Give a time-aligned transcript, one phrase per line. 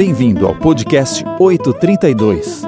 [0.00, 2.62] Bem-vindo ao podcast 832.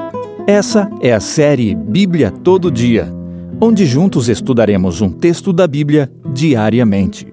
[0.47, 3.11] Essa é a série Bíblia Todo Dia,
[3.59, 7.27] onde juntos estudaremos um texto da Bíblia diariamente.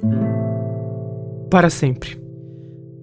[1.52, 2.18] Para sempre.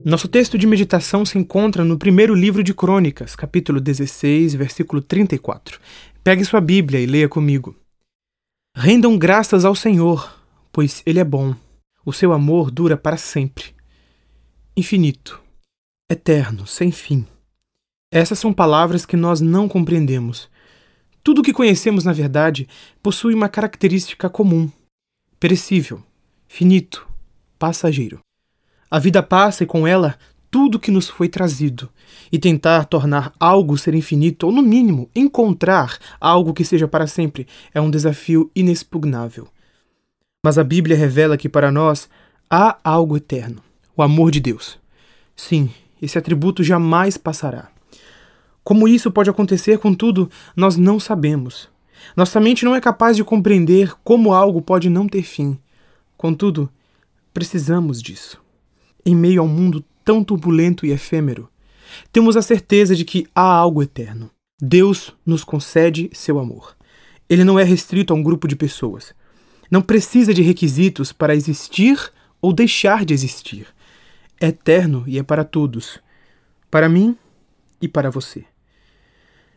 [0.06, 5.78] Nosso texto de meditação se encontra no primeiro livro de Crônicas, capítulo 16, versículo 34.
[6.24, 7.76] Pegue sua Bíblia e leia comigo.
[8.74, 10.34] Rendam graças ao Senhor,
[10.72, 11.54] pois Ele é bom.
[12.06, 13.66] O seu amor dura para sempre.
[14.74, 15.44] Infinito
[16.08, 17.26] eterno, sem fim.
[18.10, 20.48] Essas são palavras que nós não compreendemos.
[21.22, 22.68] Tudo o que conhecemos, na verdade,
[23.02, 24.70] possui uma característica comum:
[25.40, 26.02] perecível,
[26.46, 27.06] finito,
[27.58, 28.20] passageiro.
[28.90, 30.16] A vida passa e com ela
[30.48, 31.90] tudo que nos foi trazido,
[32.30, 37.46] e tentar tornar algo ser infinito, ou no mínimo encontrar algo que seja para sempre,
[37.74, 39.48] é um desafio inexpugnável.
[40.44, 42.08] Mas a Bíblia revela que para nós
[42.48, 43.60] há algo eterno:
[43.96, 44.78] o amor de Deus.
[45.34, 45.68] Sim,
[46.00, 47.68] esse atributo jamais passará.
[48.62, 51.68] Como isso pode acontecer, contudo, nós não sabemos.
[52.16, 55.58] Nossa mente não é capaz de compreender como algo pode não ter fim.
[56.16, 56.68] Contudo,
[57.32, 58.40] precisamos disso.
[59.04, 61.48] Em meio a um mundo tão turbulento e efêmero,
[62.12, 64.30] temos a certeza de que há algo eterno.
[64.60, 66.76] Deus nos concede seu amor.
[67.28, 69.14] Ele não é restrito a um grupo de pessoas.
[69.70, 71.98] Não precisa de requisitos para existir
[72.40, 73.66] ou deixar de existir
[74.40, 76.00] é eterno e é para todos,
[76.70, 77.16] para mim
[77.80, 78.44] e para você.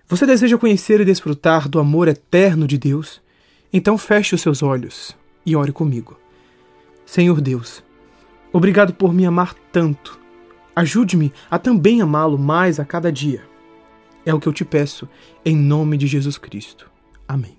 [0.08, 3.22] Você deseja conhecer e desfrutar do amor eterno de Deus?
[3.72, 6.20] Então feche os seus olhos e ore comigo.
[7.06, 7.84] Senhor Deus,
[8.52, 10.20] obrigado por me amar tanto.
[10.76, 13.44] Ajude-me a também amá-lo mais a cada dia.
[14.26, 15.08] É o que eu te peço,
[15.44, 16.90] em nome de Jesus Cristo.
[17.28, 17.58] Amém.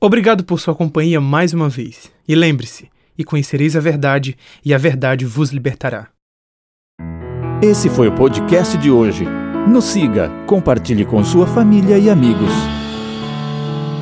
[0.00, 2.12] Obrigado por sua companhia mais uma vez.
[2.28, 6.08] E lembre-se, e conhecereis a verdade, e a verdade vos libertará.
[7.62, 9.24] Esse foi o podcast de hoje.
[9.66, 12.52] Nos siga, compartilhe com sua família e amigos.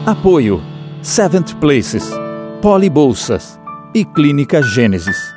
[0.05, 0.61] Apoio:
[1.03, 2.11] Seventh Places,
[2.61, 3.59] Poli Bolsas
[3.95, 5.34] e Clínica Gênesis.